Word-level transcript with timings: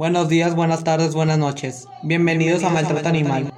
Buenos 0.00 0.30
días, 0.30 0.54
buenas 0.54 0.82
tardes, 0.82 1.14
buenas 1.14 1.36
noches. 1.36 1.86
Bienvenidos, 2.02 2.64
a 2.64 2.70
Maltrato 2.70 3.06
Animal, 3.06 3.52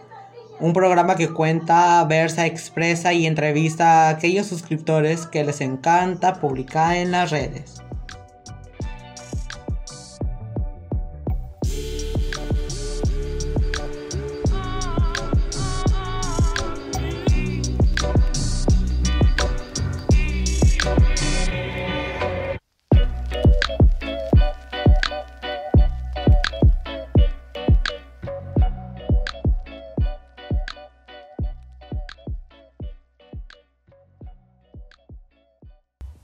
un 0.58 0.72
programa 0.72 1.14
que 1.14 1.28
cuenta, 1.32 2.02
versa, 2.02 2.46
expresa 2.46 3.12
y 3.12 3.26
entrevista 3.26 4.08
a 4.08 4.08
aquellos 4.08 4.48
suscriptores 4.48 5.28
que 5.28 5.44
les 5.44 5.60
encanta 5.60 6.40
publicar 6.40 6.96
en 6.96 7.12
las 7.12 7.30
redes. 7.30 7.80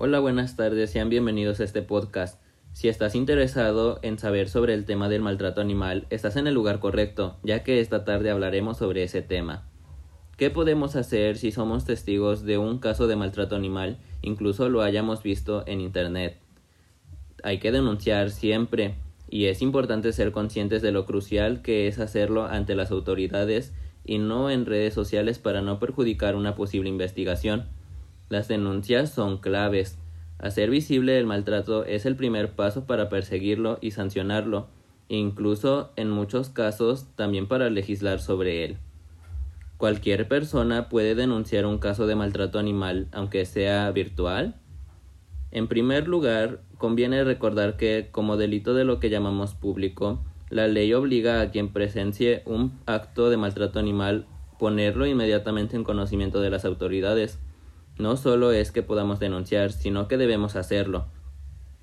Hola, 0.09 0.21
buenas 0.21 0.57
tardes, 0.57 0.89
sean 0.89 1.11
bienvenidos 1.11 1.61
a 1.61 1.65
este 1.65 1.83
podcast. 1.83 2.41
Si 2.73 2.89
estás 2.89 3.15
interesado 3.15 3.99
en 4.01 4.19
saber 4.19 4.49
sobre 4.49 4.73
el 4.73 4.87
tema 4.87 5.11
del 5.11 5.21
maltrato 5.21 5.61
animal, 5.61 6.07
estás 6.09 6.37
en 6.37 6.47
el 6.47 6.55
lugar 6.55 6.81
correcto, 6.81 7.37
ya 7.43 7.63
que 7.63 7.81
esta 7.81 8.07
tarde 8.07 8.31
hablaremos 8.31 8.79
sobre 8.79 9.03
ese 9.03 9.21
tema. 9.21 9.69
¿Qué 10.39 10.49
podemos 10.49 10.97
hacer 10.97 11.37
si 11.37 11.53
somos 11.53 11.85
testigos 11.85 12.45
de 12.45 12.57
un 12.57 12.79
caso 12.79 13.07
de 13.07 13.17
maltrato 13.17 13.55
animal, 13.55 13.99
incluso 14.23 14.71
lo 14.71 14.81
hayamos 14.81 15.23
visto 15.23 15.63
en 15.67 15.83
Internet? 15.83 16.39
Hay 17.43 17.59
que 17.59 17.71
denunciar 17.71 18.31
siempre, 18.31 18.95
y 19.29 19.45
es 19.45 19.61
importante 19.61 20.15
ser 20.15 20.33
conscientes 20.33 20.81
de 20.81 20.91
lo 20.91 21.05
crucial 21.05 21.61
que 21.61 21.87
es 21.87 21.99
hacerlo 21.99 22.47
ante 22.47 22.75
las 22.75 22.91
autoridades 22.93 23.75
y 24.07 24.17
no 24.17 24.49
en 24.49 24.65
redes 24.65 24.95
sociales 24.95 25.39
para 25.39 25.61
no 25.61 25.79
perjudicar 25.79 26.35
una 26.35 26.55
posible 26.55 26.89
investigación. 26.89 27.67
Las 28.29 28.47
denuncias 28.47 29.11
son 29.11 29.39
claves. 29.39 29.99
Hacer 30.39 30.71
visible 30.71 31.19
el 31.19 31.27
maltrato 31.27 31.85
es 31.85 32.07
el 32.07 32.17
primer 32.17 32.53
paso 32.53 32.87
para 32.87 33.09
perseguirlo 33.09 33.79
y 33.81 33.91
sancionarlo, 33.91 34.69
incluso 35.09 35.91
en 35.97 36.11
muchos 36.11 36.49
casos 36.49 37.07
también 37.17 37.49
para 37.49 37.71
legislar 37.71 38.21
sobre 38.21 38.65
él. 38.65 38.77
¿Cualquier 39.79 40.27
persona 40.29 40.89
puede 40.89 41.15
denunciar 41.15 41.67
un 41.67 41.79
caso 41.79 42.07
de 42.07 42.17
maltrato 42.17 42.59
animal, 42.59 43.09
aunque 43.13 43.45
sea 43.47 43.91
virtual? 43.91 44.57
En 45.51 45.67
primer 45.67 46.09
lugar, 46.09 46.61
conviene 46.79 47.25
recordar 47.25 47.77
que, 47.77 48.09
como 48.11 48.37
delito 48.37 48.75
de 48.75 48.85
lo 48.85 49.01
que 49.01 49.11
llamamos 49.11 49.55
público, 49.55 50.25
la 50.51 50.67
ley 50.67 50.93
obliga 50.95 51.41
a 51.41 51.51
quien 51.51 51.73
presencie 51.73 52.43
un 52.45 52.79
acto 52.87 53.31
de 53.31 53.37
maltrato 53.37 53.79
animal 53.79 54.27
ponerlo 54.59 55.07
inmediatamente 55.07 55.77
en 55.77 55.85
conocimiento 55.85 56.41
de 56.41 56.51
las 56.51 56.65
autoridades. 56.65 57.39
No 57.99 58.17
solo 58.17 58.53
es 58.53 58.71
que 58.71 58.83
podamos 58.83 59.19
denunciar, 59.19 59.73
sino 59.73 60.07
que 60.07 60.17
debemos 60.17 60.55
hacerlo. 60.55 61.07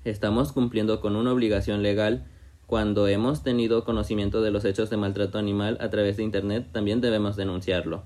Estamos 0.04 0.52
cumpliendo 0.52 1.00
con 1.00 1.14
una 1.14 1.32
obligación 1.32 1.82
legal. 1.82 2.24
Cuando 2.66 3.06
hemos 3.06 3.42
tenido 3.42 3.84
conocimiento 3.84 4.40
de 4.40 4.50
los 4.50 4.64
hechos 4.64 4.88
de 4.88 4.96
maltrato 4.96 5.38
animal 5.38 5.76
a 5.80 5.90
través 5.90 6.16
de 6.16 6.22
Internet, 6.22 6.68
también 6.72 7.00
debemos 7.00 7.36
denunciarlo. 7.36 8.04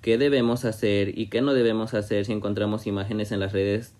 ¿Qué 0.00 0.16
debemos 0.16 0.64
hacer 0.64 1.18
y 1.18 1.28
qué 1.28 1.42
no 1.42 1.54
debemos 1.54 1.92
hacer 1.94 2.24
si 2.24 2.32
encontramos 2.32 2.86
imágenes 2.86 3.32
en 3.32 3.40
las 3.40 3.52
redes 3.52 3.94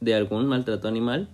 de 0.00 0.14
algún 0.14 0.46
maltrato 0.46 0.88
animal? 0.88 1.28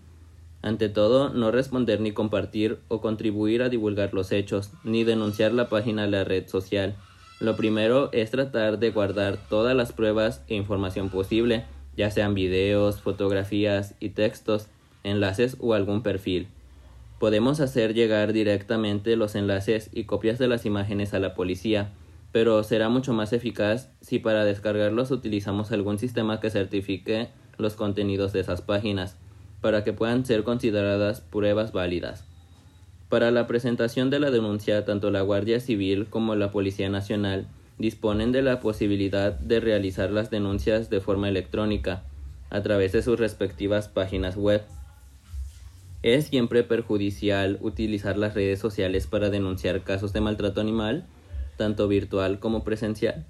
Ante 0.62 0.88
todo, 0.88 1.28
no 1.28 1.50
responder 1.50 2.00
ni 2.00 2.12
compartir 2.12 2.78
o 2.88 3.00
contribuir 3.00 3.62
a 3.62 3.68
divulgar 3.68 4.14
los 4.14 4.32
hechos, 4.32 4.70
ni 4.82 5.04
denunciar 5.04 5.52
la 5.52 5.68
página 5.68 6.04
a 6.04 6.06
la 6.06 6.24
red 6.24 6.48
social. 6.48 6.96
Lo 7.40 7.56
primero 7.56 8.10
es 8.12 8.30
tratar 8.30 8.78
de 8.78 8.90
guardar 8.90 9.36
todas 9.48 9.76
las 9.76 9.92
pruebas 9.92 10.42
e 10.48 10.54
información 10.54 11.10
posible, 11.10 11.64
ya 11.96 12.10
sean 12.10 12.34
videos, 12.34 13.00
fotografías 13.00 13.94
y 14.00 14.10
textos, 14.10 14.68
enlaces 15.02 15.56
o 15.60 15.74
algún 15.74 16.02
perfil. 16.02 16.48
Podemos 17.18 17.60
hacer 17.60 17.94
llegar 17.94 18.32
directamente 18.32 19.16
los 19.16 19.34
enlaces 19.34 19.90
y 19.92 20.04
copias 20.04 20.38
de 20.38 20.48
las 20.48 20.66
imágenes 20.66 21.14
a 21.14 21.18
la 21.18 21.34
policía, 21.34 21.92
pero 22.32 22.62
será 22.62 22.88
mucho 22.88 23.12
más 23.12 23.32
eficaz 23.32 23.90
si 24.00 24.18
para 24.18 24.44
descargarlos 24.44 25.10
utilizamos 25.10 25.72
algún 25.72 25.98
sistema 25.98 26.40
que 26.40 26.50
certifique 26.50 27.28
los 27.58 27.74
contenidos 27.74 28.32
de 28.32 28.40
esas 28.40 28.62
páginas, 28.62 29.16
para 29.60 29.84
que 29.84 29.92
puedan 29.92 30.24
ser 30.26 30.42
consideradas 30.44 31.20
pruebas 31.20 31.72
válidas. 31.72 32.24
Para 33.14 33.30
la 33.30 33.46
presentación 33.46 34.10
de 34.10 34.18
la 34.18 34.32
denuncia, 34.32 34.84
tanto 34.84 35.12
la 35.12 35.20
Guardia 35.20 35.60
Civil 35.60 36.06
como 36.10 36.34
la 36.34 36.50
Policía 36.50 36.88
Nacional 36.88 37.46
disponen 37.78 38.32
de 38.32 38.42
la 38.42 38.58
posibilidad 38.58 39.38
de 39.38 39.60
realizar 39.60 40.10
las 40.10 40.30
denuncias 40.30 40.90
de 40.90 41.00
forma 41.00 41.28
electrónica 41.28 42.02
a 42.50 42.60
través 42.64 42.90
de 42.90 43.02
sus 43.02 43.16
respectivas 43.16 43.86
páginas 43.86 44.34
web. 44.34 44.62
¿Es 46.02 46.24
siempre 46.24 46.64
perjudicial 46.64 47.58
utilizar 47.60 48.18
las 48.18 48.34
redes 48.34 48.58
sociales 48.58 49.06
para 49.06 49.30
denunciar 49.30 49.84
casos 49.84 50.12
de 50.12 50.20
maltrato 50.20 50.60
animal, 50.60 51.06
tanto 51.56 51.86
virtual 51.86 52.40
como 52.40 52.64
presencial? 52.64 53.24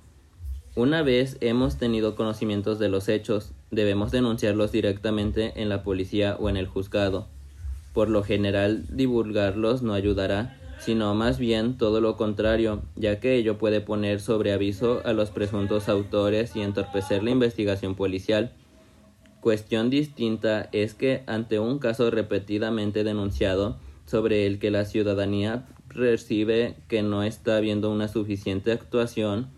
Una 0.77 1.03
vez 1.03 1.37
hemos 1.43 1.77
tenido 1.77 2.17
conocimientos 2.17 2.79
de 2.79 2.89
los 2.89 3.11
hechos, 3.11 3.53
debemos 3.71 4.13
denunciarlos 4.13 4.73
directamente 4.73 5.61
en 5.61 5.69
la 5.69 5.83
policía 5.83 6.39
o 6.41 6.49
en 6.49 6.57
el 6.57 6.69
juzgado. 6.69 7.34
Por 7.95 8.11
lo 8.11 8.25
general, 8.25 8.85
divulgarlos 8.91 9.83
no 9.83 9.95
ayudará, 9.95 10.59
sino 10.81 11.15
más 11.15 11.39
bien 11.39 11.79
todo 11.79 12.01
lo 12.01 12.17
contrario, 12.17 12.83
ya 12.97 13.21
que 13.21 13.37
ello 13.37 13.57
puede 13.57 13.81
poner 13.81 14.21
sobre 14.21 14.53
aviso 14.53 15.01
a 15.05 15.13
los 15.13 15.31
presuntos 15.31 15.89
autores 15.89 16.57
y 16.57 16.61
entorpecer 16.61 17.23
la 17.23 17.31
investigación 17.31 17.95
policial. 17.95 18.53
Cuestión 19.41 19.91
distinta 19.91 20.69
es 20.73 20.95
que 20.95 21.23
ante 21.27 21.61
un 21.61 21.79
caso 21.79 22.11
repetidamente 22.11 23.05
denunciado 23.05 23.77
sobre 24.07 24.47
el 24.47 24.59
que 24.59 24.73
la 24.73 24.85
ciudadanía 24.87 25.65
percibe 25.95 26.75
que 26.89 27.03
no 27.03 27.23
está 27.23 27.59
habiendo 27.59 27.93
una 27.93 28.09
suficiente 28.09 28.73
actuación 28.73 29.51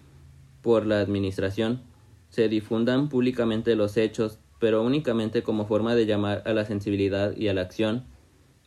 por 0.60 0.84
la 0.84 1.00
administración, 1.00 1.80
se 2.28 2.50
difundan 2.50 3.08
públicamente 3.08 3.76
los 3.76 3.96
hechos, 3.96 4.38
pero 4.58 4.82
únicamente 4.82 5.42
como 5.42 5.66
forma 5.66 5.94
de 5.94 6.04
llamar 6.04 6.42
a 6.44 6.52
la 6.52 6.66
sensibilidad 6.66 7.34
y 7.34 7.48
a 7.48 7.54
la 7.54 7.62
acción 7.62 8.04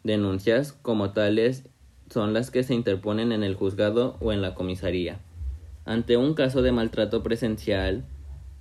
Denuncias 0.03 0.73
como 0.73 1.11
tales 1.11 1.63
son 2.09 2.33
las 2.33 2.51
que 2.51 2.63
se 2.63 2.73
interponen 2.73 3.31
en 3.31 3.43
el 3.43 3.55
juzgado 3.55 4.17
o 4.21 4.31
en 4.31 4.41
la 4.41 4.55
comisaría. 4.55 5.19
Ante 5.85 6.17
un 6.17 6.33
caso 6.33 6.61
de 6.61 6.71
maltrato 6.71 7.23
presencial, 7.23 8.05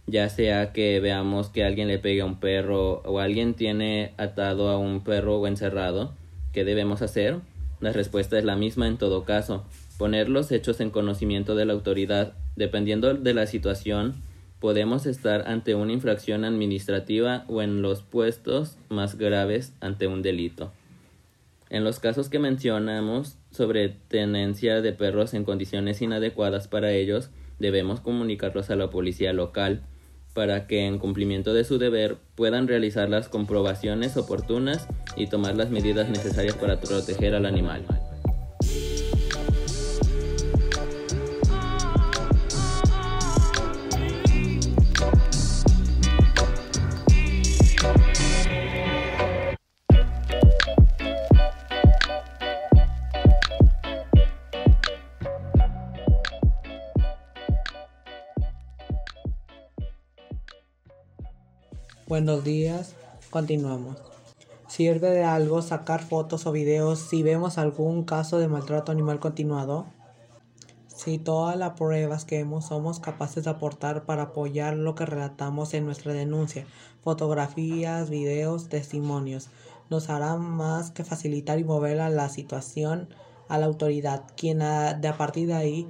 ya 0.06 0.28
sea 0.30 0.72
que 0.72 0.98
veamos 1.00 1.48
que 1.50 1.64
alguien 1.64 1.88
le 1.88 1.98
pegue 1.98 2.22
a 2.22 2.24
un 2.24 2.40
perro 2.40 3.02
o 3.04 3.20
alguien 3.20 3.54
tiene 3.54 4.14
atado 4.16 4.70
a 4.70 4.78
un 4.78 5.04
perro 5.04 5.38
o 5.38 5.46
encerrado, 5.46 6.14
¿qué 6.52 6.64
debemos 6.64 7.02
hacer? 7.02 7.40
La 7.80 7.92
respuesta 7.92 8.38
es 8.38 8.44
la 8.44 8.56
misma 8.56 8.88
en 8.88 8.96
todo 8.96 9.24
caso, 9.24 9.64
poner 9.98 10.28
los 10.28 10.50
hechos 10.50 10.80
en 10.80 10.90
conocimiento 10.90 11.54
de 11.54 11.66
la 11.66 11.74
autoridad. 11.74 12.32
Dependiendo 12.56 13.14
de 13.14 13.34
la 13.34 13.46
situación, 13.46 14.16
podemos 14.58 15.06
estar 15.06 15.46
ante 15.46 15.74
una 15.74 15.92
infracción 15.92 16.44
administrativa 16.44 17.44
o 17.46 17.62
en 17.62 17.82
los 17.82 18.02
puestos 18.02 18.78
más 18.88 19.16
graves 19.16 19.74
ante 19.80 20.06
un 20.06 20.22
delito. 20.22 20.72
En 21.70 21.84
los 21.84 22.00
casos 22.00 22.28
que 22.28 22.38
mencionamos 22.38 23.36
sobre 23.50 23.90
tenencia 23.90 24.80
de 24.80 24.92
perros 24.92 25.34
en 25.34 25.44
condiciones 25.44 26.00
inadecuadas 26.00 26.66
para 26.66 26.92
ellos, 26.92 27.30
debemos 27.58 28.00
comunicarlos 28.00 28.70
a 28.70 28.76
la 28.76 28.88
policía 28.88 29.32
local 29.32 29.82
para 30.32 30.66
que 30.66 30.86
en 30.86 30.98
cumplimiento 30.98 31.52
de 31.52 31.64
su 31.64 31.78
deber 31.78 32.16
puedan 32.34 32.68
realizar 32.68 33.10
las 33.10 33.28
comprobaciones 33.28 34.16
oportunas 34.16 34.86
y 35.16 35.26
tomar 35.26 35.56
las 35.56 35.70
medidas 35.70 36.08
necesarias 36.08 36.54
para 36.54 36.80
proteger 36.80 37.34
al 37.34 37.44
animal. 37.44 37.84
Buenos 62.08 62.42
días, 62.42 62.94
continuamos. 63.28 63.98
¿Sirve 64.66 65.10
de 65.10 65.24
algo 65.24 65.60
sacar 65.60 66.02
fotos 66.02 66.46
o 66.46 66.52
videos 66.52 67.00
si 67.00 67.22
vemos 67.22 67.58
algún 67.58 68.02
caso 68.02 68.38
de 68.38 68.48
maltrato 68.48 68.90
animal 68.90 69.20
continuado? 69.20 69.84
Si 70.86 71.18
todas 71.18 71.58
las 71.58 71.74
pruebas 71.74 72.24
que 72.24 72.38
hemos 72.38 72.64
somos 72.64 72.98
capaces 72.98 73.44
de 73.44 73.50
aportar 73.50 74.06
para 74.06 74.22
apoyar 74.22 74.74
lo 74.74 74.94
que 74.94 75.04
relatamos 75.04 75.74
en 75.74 75.84
nuestra 75.84 76.14
denuncia, 76.14 76.64
fotografías, 77.02 78.08
videos, 78.08 78.70
testimonios, 78.70 79.50
nos 79.90 80.08
hará 80.08 80.36
más 80.36 80.90
que 80.90 81.04
facilitar 81.04 81.58
y 81.58 81.64
mover 81.64 82.00
a 82.00 82.08
la 82.08 82.30
situación 82.30 83.10
a 83.48 83.58
la 83.58 83.66
autoridad, 83.66 84.24
quien 84.34 84.60
de 84.60 85.08
a 85.08 85.16
partir 85.18 85.48
de 85.48 85.54
ahí 85.54 85.88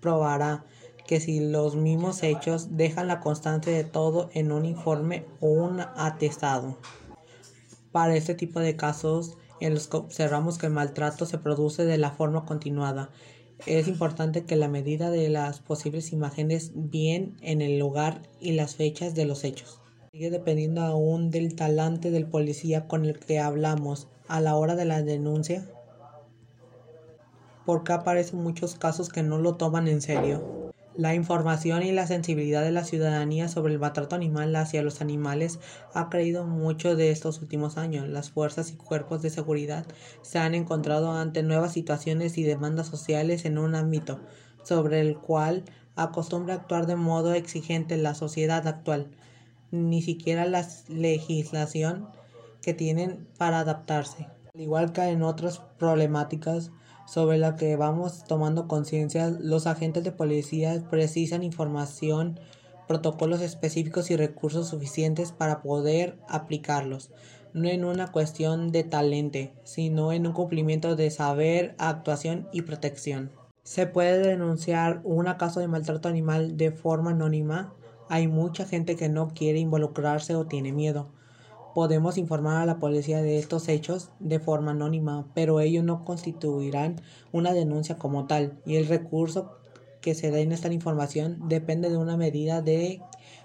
probará 0.00 0.64
que 1.06 1.20
si 1.20 1.40
los 1.40 1.76
mismos 1.76 2.22
hechos 2.22 2.76
dejan 2.76 3.08
la 3.08 3.20
constante 3.20 3.70
de 3.70 3.84
todo 3.84 4.30
en 4.32 4.52
un 4.52 4.64
informe 4.64 5.26
o 5.40 5.48
un 5.48 5.80
atestado. 5.80 6.78
Para 7.92 8.16
este 8.16 8.34
tipo 8.34 8.60
de 8.60 8.76
casos 8.76 9.36
en 9.60 9.74
los 9.74 9.86
que 9.86 9.98
observamos 9.98 10.58
que 10.58 10.66
el 10.66 10.72
maltrato 10.72 11.26
se 11.26 11.38
produce 11.38 11.84
de 11.84 11.98
la 11.98 12.10
forma 12.10 12.44
continuada, 12.44 13.10
es 13.66 13.88
importante 13.88 14.44
que 14.44 14.56
la 14.56 14.68
medida 14.68 15.10
de 15.10 15.28
las 15.28 15.60
posibles 15.60 16.12
imágenes 16.12 16.72
bien 16.74 17.36
en 17.40 17.62
el 17.62 17.78
lugar 17.78 18.22
y 18.40 18.52
las 18.52 18.74
fechas 18.74 19.14
de 19.14 19.24
los 19.24 19.44
hechos. 19.44 19.80
Sigue 20.12 20.30
dependiendo 20.30 20.82
aún 20.82 21.30
del 21.30 21.54
talante 21.54 22.10
del 22.10 22.26
policía 22.26 22.86
con 22.86 23.04
el 23.04 23.18
que 23.18 23.40
hablamos 23.40 24.08
a 24.28 24.40
la 24.40 24.56
hora 24.56 24.74
de 24.74 24.84
la 24.84 25.02
denuncia, 25.02 25.68
porque 27.64 27.92
aparecen 27.92 28.42
muchos 28.42 28.74
casos 28.74 29.08
que 29.08 29.22
no 29.22 29.38
lo 29.38 29.54
toman 29.54 29.88
en 29.88 30.02
serio. 30.02 30.63
La 30.96 31.12
información 31.12 31.82
y 31.82 31.90
la 31.90 32.06
sensibilidad 32.06 32.62
de 32.62 32.70
la 32.70 32.84
ciudadanía 32.84 33.48
sobre 33.48 33.72
el 33.72 33.80
maltrato 33.80 34.14
animal 34.14 34.54
hacia 34.54 34.80
los 34.80 35.00
animales 35.00 35.58
ha 35.92 36.08
creído 36.08 36.46
mucho 36.46 36.94
de 36.94 37.10
estos 37.10 37.42
últimos 37.42 37.78
años. 37.78 38.08
Las 38.08 38.30
fuerzas 38.30 38.70
y 38.70 38.76
cuerpos 38.76 39.20
de 39.20 39.30
seguridad 39.30 39.86
se 40.22 40.38
han 40.38 40.54
encontrado 40.54 41.10
ante 41.10 41.42
nuevas 41.42 41.72
situaciones 41.72 42.38
y 42.38 42.44
demandas 42.44 42.86
sociales 42.86 43.44
en 43.44 43.58
un 43.58 43.74
ámbito 43.74 44.20
sobre 44.62 45.00
el 45.00 45.18
cual 45.18 45.64
acostumbra 45.96 46.54
actuar 46.54 46.86
de 46.86 46.94
modo 46.94 47.34
exigente 47.34 47.96
la 47.96 48.14
sociedad 48.14 48.68
actual. 48.68 49.10
Ni 49.72 50.00
siquiera 50.00 50.46
la 50.46 50.64
legislación 50.86 52.06
que 52.62 52.72
tienen 52.72 53.26
para 53.36 53.58
adaptarse. 53.58 54.28
Al 54.54 54.60
igual 54.60 54.92
que 54.92 55.02
en 55.02 55.24
otras 55.24 55.58
problemáticas, 55.76 56.70
sobre 57.06 57.38
la 57.38 57.56
que 57.56 57.76
vamos 57.76 58.24
tomando 58.24 58.66
conciencia, 58.68 59.30
los 59.30 59.66
agentes 59.66 60.04
de 60.04 60.12
policía 60.12 60.82
precisan 60.90 61.42
información, 61.42 62.40
protocolos 62.88 63.40
específicos 63.40 64.10
y 64.10 64.16
recursos 64.16 64.68
suficientes 64.68 65.32
para 65.32 65.62
poder 65.62 66.18
aplicarlos, 66.28 67.10
no 67.52 67.68
en 67.68 67.84
una 67.84 68.10
cuestión 68.10 68.72
de 68.72 68.84
talento, 68.84 69.50
sino 69.64 70.12
en 70.12 70.26
un 70.26 70.32
cumplimiento 70.32 70.96
de 70.96 71.10
saber, 71.10 71.74
actuación 71.78 72.48
y 72.52 72.62
protección. 72.62 73.30
Se 73.62 73.86
puede 73.86 74.18
denunciar 74.18 75.00
un 75.04 75.24
caso 75.38 75.60
de 75.60 75.68
maltrato 75.68 76.08
animal 76.08 76.56
de 76.56 76.70
forma 76.70 77.12
anónima. 77.12 77.72
Hay 78.10 78.28
mucha 78.28 78.66
gente 78.66 78.96
que 78.96 79.08
no 79.08 79.28
quiere 79.28 79.58
involucrarse 79.58 80.34
o 80.34 80.46
tiene 80.46 80.72
miedo 80.72 81.08
podemos 81.74 82.16
informar 82.18 82.62
a 82.62 82.66
la 82.66 82.78
policía 82.78 83.20
de 83.20 83.38
estos 83.38 83.68
hechos 83.68 84.10
de 84.20 84.38
forma 84.38 84.70
anónima, 84.70 85.26
pero 85.34 85.60
ellos 85.60 85.84
no 85.84 86.04
constituirán 86.04 87.00
una 87.32 87.52
denuncia 87.52 87.98
como 87.98 88.26
tal 88.26 88.58
y 88.64 88.76
el 88.76 88.86
recurso 88.86 89.58
que 90.00 90.14
se 90.14 90.30
dé 90.30 90.42
en 90.42 90.52
esta 90.52 90.72
información 90.72 91.48
depende 91.48 91.90
de 91.90 91.96
una 91.96 92.16
medida 92.16 92.62
de 92.62 93.02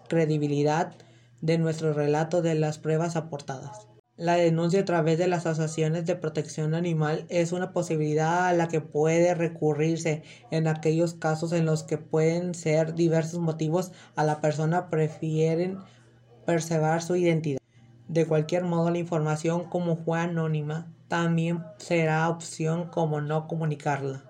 credibilidad 0.07 0.95
de 1.41 1.57
nuestro 1.57 1.93
relato 1.93 2.41
de 2.41 2.55
las 2.55 2.77
pruebas 2.77 3.15
aportadas. 3.15 3.87
La 4.17 4.35
denuncia 4.35 4.81
a 4.81 4.85
través 4.85 5.17
de 5.17 5.27
las 5.27 5.45
asociaciones 5.45 6.05
de 6.05 6.17
protección 6.17 6.75
animal 6.75 7.25
es 7.29 7.53
una 7.53 7.71
posibilidad 7.71 8.47
a 8.47 8.53
la 8.53 8.67
que 8.67 8.81
puede 8.81 9.33
recurrirse 9.33 10.23
en 10.51 10.67
aquellos 10.67 11.13
casos 11.13 11.53
en 11.53 11.65
los 11.65 11.83
que 11.83 11.97
pueden 11.97 12.53
ser 12.53 12.95
diversos 12.95 13.39
motivos 13.39 13.93
a 14.17 14.25
la 14.25 14.41
persona 14.41 14.89
prefieren 14.89 15.77
preservar 16.45 17.01
su 17.01 17.15
identidad. 17.15 17.58
De 18.09 18.25
cualquier 18.25 18.63
modo, 18.63 18.89
la 18.89 18.97
información 18.97 19.65
como 19.65 19.95
fue 19.95 20.19
anónima 20.19 20.91
también 21.07 21.63
será 21.77 22.27
opción 22.27 22.89
como 22.89 23.21
no 23.21 23.47
comunicarla. 23.47 24.23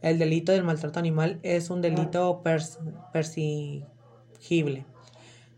El 0.00 0.18
delito 0.18 0.52
del 0.52 0.64
maltrato 0.64 0.98
animal 0.98 1.38
es 1.42 1.68
un 1.68 1.82
delito 1.82 2.42
persigible 3.12 4.86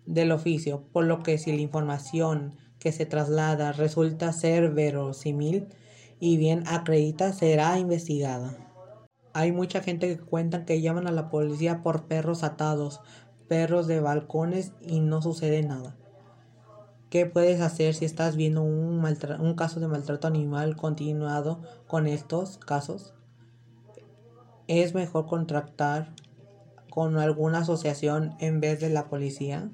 del 0.07 0.33
oficio, 0.33 0.83
por 0.93 1.05
lo 1.05 1.23
que 1.23 1.39
si 1.39 1.53
la 1.53 1.63
información 1.63 2.57
que 2.81 2.91
se 2.91 3.07
traslada 3.07 3.71
resulta 3.71 4.33
ser 4.33 4.71
verosímil 4.71 5.69
y 6.19 6.39
bien 6.39 6.65
acredita, 6.67 7.33
será 7.33 7.79
investigada. 7.79 8.57
Hay 9.35 9.53
mucha 9.53 9.83
gente 9.83 10.09
que 10.09 10.21
cuentan 10.21 10.65
que 10.65 10.81
llaman 10.81 11.07
a 11.07 11.13
la 11.13 11.31
policía 11.31 11.85
por 11.85 12.09
perros 12.09 12.43
atados, 12.43 13.01
perros 13.47 13.87
de 13.87 14.01
balcones 14.01 14.73
y 14.81 14.99
no 14.99 15.23
sucede 15.23 15.63
nada. 15.63 15.97
¿Qué 17.13 17.27
puedes 17.27 17.61
hacer 17.61 17.95
si 17.95 18.07
estás 18.07 18.37
viendo 18.37 18.63
un, 18.63 19.55
caso 19.55 19.81
de 19.81 19.87
maltrato 19.87 20.27
animal 20.27 20.77
continuado 20.77 21.61
con 21.87 22.07
estos 22.07 22.57
casos? 22.57 23.13
¿Es 24.67 24.95
mejor 24.95 25.27
contratar 25.27 26.15
con 26.89 27.19
alguna 27.19 27.59
asociación 27.59 28.35
en 28.39 28.61
vez 28.61 28.81
de 28.81 28.89
la 28.89 29.11
policía? 29.11 29.69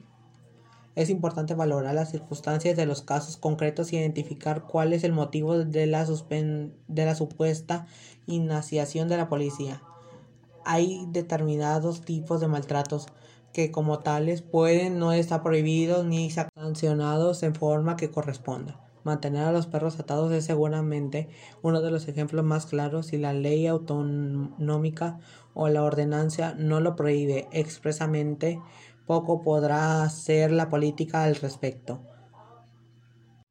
Es 0.97 1.11
importante 1.11 1.55
valorar 1.55 1.95
las 1.95 2.11
circunstancias 2.11 2.77
de 2.77 2.87
los 2.87 3.03
casos 3.03 3.37
concretos 3.37 3.93
y 3.93 3.99
identificar 3.99 4.65
cuál 4.65 4.93
es 4.93 5.05
el 5.05 5.13
motivo 5.13 5.57
de 5.57 5.87
la, 5.87 6.05
de 6.05 7.05
la 7.05 7.15
supuesta 7.15 7.87
iniciación 8.27 9.07
de 9.07 9.17
la 9.17 9.29
policía. 9.29 9.81
Hay 10.65 11.07
determinados 11.13 12.01
tipos 12.01 12.41
de 12.41 12.49
maltratos 12.49 13.07
que 13.53 13.71
como 13.71 14.01
tales 14.01 14.43
pueden 14.43 14.99
no 14.99 15.13
estar 15.13 15.43
prohibidos 15.43 16.05
ni 16.05 16.31
sancionados 16.31 17.43
en 17.43 17.55
forma 17.55 17.97
que 17.97 18.11
corresponda. 18.11 18.81
Mantener 19.05 19.45
a 19.45 19.53
los 19.53 19.67
perros 19.67 19.99
atados 19.99 20.33
es 20.33 20.45
seguramente 20.45 21.29
uno 21.63 21.81
de 21.81 21.91
los 21.91 22.09
ejemplos 22.09 22.45
más 22.45 22.67
claros 22.67 23.07
si 23.07 23.17
la 23.17 23.33
ley 23.33 23.67
autonómica 23.67 25.19
o 25.55 25.69
la 25.69 25.83
ordenanza 25.83 26.55
no 26.55 26.81
lo 26.81 26.95
prohíbe 26.95 27.49
expresamente, 27.53 28.61
poco 29.07 29.43
podrá 29.43 30.03
hacer 30.03 30.53
la 30.53 30.69
política 30.69 31.25
al 31.25 31.37
respecto. 31.37 32.03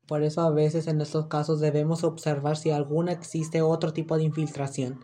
Por 0.06 0.22
eso 0.22 0.42
a 0.42 0.52
veces 0.52 0.88
en 0.88 1.02
estos 1.02 1.26
casos 1.26 1.60
debemos 1.60 2.04
observar 2.04 2.56
si 2.56 2.70
alguna 2.70 3.12
existe 3.12 3.62
otro 3.62 3.94
tipo 3.94 4.16
de 4.18 4.24
infiltración, 4.24 5.04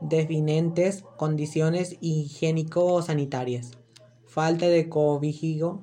definentes 0.00 1.04
condiciones 1.16 1.96
higiénico-sanitarias 2.00 3.85
falta 4.36 4.68
de 4.68 4.90
cobijo, 4.90 5.80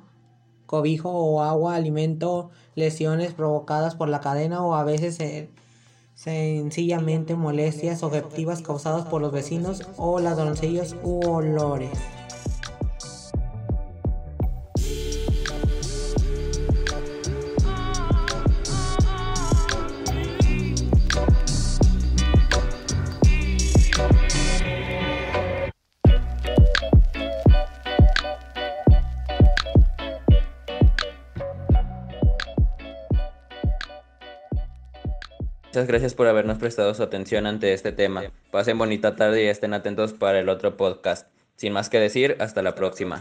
cobijo 0.67 1.10
o 1.10 1.41
agua, 1.41 1.74
alimento, 1.74 2.51
lesiones 2.75 3.33
provocadas 3.33 3.95
por 3.95 4.10
la 4.10 4.22
cadena 4.22 4.63
o 4.63 4.75
a 4.75 4.83
veces 4.83 5.17
sencillamente 6.13 7.33
molestias 7.36 8.03
objetivas 8.03 8.62
causadas 8.62 9.05
por 9.07 9.22
los 9.22 9.31
vecinos 9.31 9.81
o 9.98 10.19
ladroncillos 10.19 10.95
u 11.01 11.27
olores. 11.27 11.89
Gracias 35.88 36.13
por 36.13 36.28
habernos 36.28 36.58
prestado 36.58 36.94
su 36.94 37.04
atención 37.04 37.46
ante 37.46 37.74
este 37.74 37.92
tema. 37.92 38.24
Pasen 38.52 38.78
bonita 38.78 39.16
tarde 39.16 39.44
y 39.44 39.48
estén 39.48 39.74
atentos 39.74 40.13
para 40.13 40.40
el 40.40 40.50
otro 40.50 40.78
podcast. 40.78 41.28
Sin 41.56 41.74
más 41.74 41.90
que 41.90 42.00
decir, 42.00 42.36
hasta 42.40 42.62
la 42.62 42.75
próxima. 42.75 43.20